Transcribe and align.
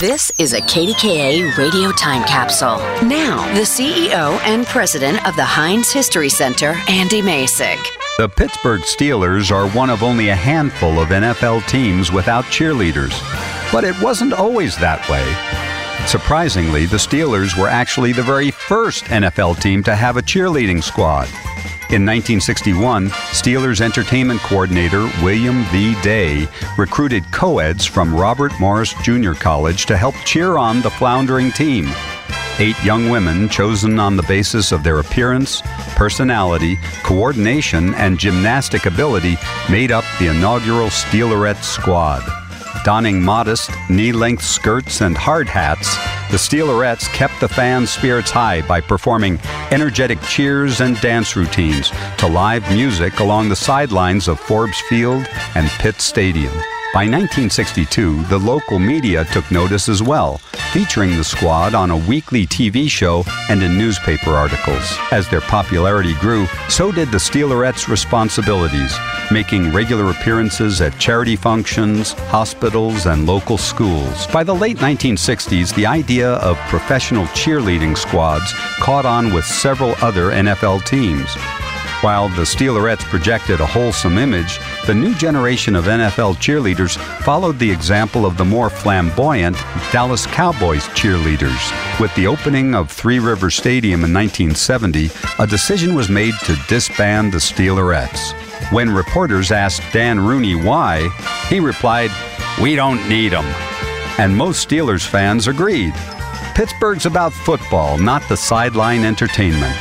This 0.00 0.32
is 0.38 0.54
a 0.54 0.62
KDKA 0.62 1.58
radio 1.58 1.92
time 1.92 2.24
capsule. 2.24 2.78
Now, 3.06 3.46
the 3.52 3.66
CEO 3.66 4.40
and 4.44 4.64
president 4.64 5.28
of 5.28 5.36
the 5.36 5.44
Heinz 5.44 5.92
History 5.92 6.30
Center, 6.30 6.74
Andy 6.88 7.20
Masich. 7.20 7.84
The 8.16 8.26
Pittsburgh 8.26 8.80
Steelers 8.80 9.52
are 9.52 9.68
one 9.76 9.90
of 9.90 10.02
only 10.02 10.30
a 10.30 10.34
handful 10.34 10.98
of 10.98 11.10
NFL 11.10 11.68
teams 11.68 12.10
without 12.10 12.46
cheerleaders. 12.46 13.12
But 13.70 13.84
it 13.84 13.94
wasn't 14.00 14.32
always 14.32 14.74
that 14.78 15.06
way. 15.10 16.06
Surprisingly, 16.06 16.86
the 16.86 16.96
Steelers 16.96 17.54
were 17.60 17.68
actually 17.68 18.12
the 18.12 18.22
very 18.22 18.50
first 18.50 19.04
NFL 19.04 19.60
team 19.60 19.82
to 19.82 19.94
have 19.94 20.16
a 20.16 20.22
cheerleading 20.22 20.82
squad. 20.82 21.28
In 21.90 22.06
1961, 22.06 23.08
Steelers 23.08 23.80
entertainment 23.80 24.38
coordinator 24.42 25.10
William 25.24 25.64
V. 25.72 26.00
Day 26.02 26.46
recruited 26.78 27.24
co-eds 27.32 27.84
from 27.84 28.14
Robert 28.14 28.52
Morris 28.60 28.94
Junior 29.02 29.34
College 29.34 29.86
to 29.86 29.96
help 29.96 30.14
cheer 30.24 30.56
on 30.56 30.82
the 30.82 30.90
floundering 30.90 31.50
team. 31.50 31.88
Eight 32.60 32.80
young 32.84 33.08
women 33.08 33.48
chosen 33.48 33.98
on 33.98 34.16
the 34.16 34.22
basis 34.22 34.70
of 34.70 34.84
their 34.84 35.00
appearance, 35.00 35.62
personality, 35.96 36.78
coordination, 37.02 37.92
and 37.94 38.20
gymnastic 38.20 38.86
ability 38.86 39.36
made 39.68 39.90
up 39.90 40.04
the 40.20 40.28
inaugural 40.28 40.90
Steelerette 40.90 41.64
squad. 41.64 42.22
Donning 42.84 43.20
modest, 43.20 43.68
knee 43.88 44.12
length 44.12 44.44
skirts 44.44 45.00
and 45.00 45.18
hard 45.18 45.48
hats, 45.48 45.96
the 46.30 46.36
Steelerettes 46.36 47.12
kept 47.12 47.40
the 47.40 47.48
fans' 47.48 47.90
spirits 47.90 48.30
high 48.30 48.62
by 48.62 48.80
performing 48.80 49.40
energetic 49.72 50.20
cheers 50.22 50.80
and 50.80 51.00
dance 51.00 51.34
routines 51.34 51.90
to 52.18 52.28
live 52.28 52.62
music 52.70 53.18
along 53.18 53.48
the 53.48 53.56
sidelines 53.56 54.28
of 54.28 54.38
Forbes 54.38 54.80
Field 54.82 55.26
and 55.56 55.68
Pitt 55.80 56.00
Stadium. 56.00 56.52
By 56.94 57.06
1962, 57.06 58.24
the 58.24 58.38
local 58.38 58.78
media 58.78 59.24
took 59.26 59.50
notice 59.50 59.88
as 59.88 60.04
well, 60.04 60.40
featuring 60.72 61.16
the 61.16 61.24
squad 61.24 61.74
on 61.74 61.90
a 61.90 61.96
weekly 61.96 62.46
TV 62.46 62.88
show 62.88 63.24
and 63.48 63.62
in 63.62 63.76
newspaper 63.76 64.30
articles. 64.30 64.96
As 65.10 65.28
their 65.28 65.40
popularity 65.40 66.14
grew, 66.14 66.46
so 66.68 66.92
did 66.92 67.10
the 67.10 67.18
Steelerettes' 67.18 67.88
responsibilities, 67.88 68.94
making 69.32 69.72
regular 69.72 70.10
appearances 70.10 70.80
at 70.80 70.96
charity 70.98 71.34
functions, 71.34 72.12
hospitals, 72.12 73.06
and 73.06 73.26
local 73.26 73.58
schools. 73.58 74.26
By 74.28 74.44
the 74.44 74.54
late 74.54 74.76
1960s, 74.78 75.74
the 75.74 75.86
idea 75.86 76.34
of 76.34 76.56
professional 76.68 77.26
cheerleading 77.26 77.96
squads 77.96 78.52
caught 78.80 79.06
on 79.06 79.32
with 79.32 79.44
several 79.44 79.94
other 80.00 80.30
NFL 80.30 80.84
teams. 80.84 81.36
While 82.02 82.30
the 82.30 82.46
Steelerettes 82.46 83.04
projected 83.04 83.60
a 83.60 83.66
wholesome 83.66 84.16
image, 84.16 84.58
the 84.86 84.94
new 84.94 85.14
generation 85.14 85.76
of 85.76 85.84
NFL 85.84 86.36
cheerleaders 86.36 86.96
followed 87.22 87.58
the 87.58 87.70
example 87.70 88.24
of 88.24 88.38
the 88.38 88.44
more 88.44 88.70
flamboyant 88.70 89.58
Dallas 89.92 90.26
Cowboys 90.26 90.84
cheerleaders. 90.88 92.00
With 92.00 92.14
the 92.14 92.26
opening 92.26 92.74
of 92.74 92.90
Three 92.90 93.18
Rivers 93.18 93.54
Stadium 93.54 94.02
in 94.02 94.14
1970, 94.14 95.10
a 95.38 95.46
decision 95.46 95.94
was 95.94 96.08
made 96.08 96.32
to 96.44 96.56
disband 96.68 97.32
the 97.32 97.38
Steelerettes. 97.38 98.32
When 98.72 98.88
reporters 98.88 99.52
asked 99.52 99.82
Dan 99.92 100.18
Rooney 100.20 100.54
why, 100.54 101.10
he 101.50 101.60
replied, 101.60 102.10
We 102.62 102.76
don't 102.76 103.06
need 103.10 103.32
them. 103.32 103.44
And 104.16 104.34
most 104.34 104.66
Steelers 104.66 105.06
fans 105.06 105.48
agreed. 105.48 105.92
Pittsburgh's 106.54 107.04
about 107.04 107.34
football, 107.34 107.98
not 107.98 108.26
the 108.30 108.38
sideline 108.38 109.04
entertainment. 109.04 109.76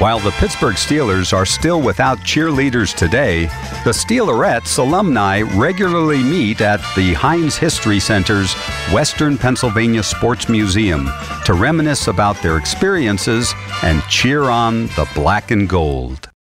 While 0.00 0.18
the 0.18 0.30
Pittsburgh 0.30 0.76
Steelers 0.76 1.36
are 1.36 1.44
still 1.44 1.82
without 1.82 2.20
cheerleaders 2.20 2.96
today, 2.96 3.44
the 3.84 3.92
Steelerettes 3.92 4.78
alumni 4.78 5.42
regularly 5.42 6.22
meet 6.22 6.62
at 6.62 6.80
the 6.96 7.12
Heinz 7.12 7.58
History 7.58 8.00
Center's 8.00 8.54
Western 8.94 9.36
Pennsylvania 9.36 10.02
Sports 10.02 10.48
Museum 10.48 11.10
to 11.44 11.52
reminisce 11.52 12.08
about 12.08 12.40
their 12.40 12.56
experiences 12.56 13.52
and 13.82 14.02
cheer 14.04 14.44
on 14.44 14.86
the 14.96 15.06
black 15.14 15.50
and 15.50 15.68
gold. 15.68 16.29